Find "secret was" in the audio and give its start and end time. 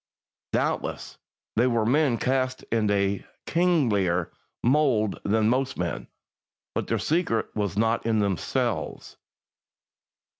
6.97-7.77